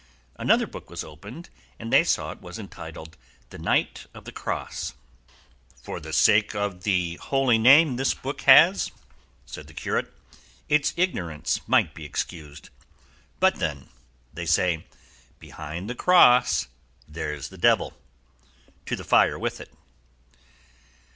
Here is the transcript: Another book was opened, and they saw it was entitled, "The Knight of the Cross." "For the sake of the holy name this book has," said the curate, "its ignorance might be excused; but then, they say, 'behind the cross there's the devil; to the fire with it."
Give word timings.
Another 0.37 0.65
book 0.65 0.89
was 0.89 1.03
opened, 1.03 1.51
and 1.77 1.93
they 1.93 2.03
saw 2.03 2.31
it 2.31 2.41
was 2.41 2.57
entitled, 2.57 3.17
"The 3.51 3.59
Knight 3.59 4.07
of 4.15 4.25
the 4.25 4.31
Cross." 4.31 4.95
"For 5.79 5.99
the 5.99 6.11
sake 6.11 6.55
of 6.55 6.81
the 6.81 7.17
holy 7.17 7.59
name 7.59 7.97
this 7.97 8.15
book 8.15 8.41
has," 8.49 8.89
said 9.45 9.67
the 9.67 9.75
curate, 9.75 10.11
"its 10.67 10.91
ignorance 10.97 11.61
might 11.67 11.93
be 11.93 12.03
excused; 12.03 12.71
but 13.39 13.57
then, 13.57 13.89
they 14.33 14.47
say, 14.47 14.87
'behind 15.37 15.87
the 15.87 15.93
cross 15.93 16.67
there's 17.07 17.49
the 17.49 17.57
devil; 17.59 17.95
to 18.87 18.95
the 18.95 19.03
fire 19.03 19.37
with 19.37 19.61
it." 19.61 19.71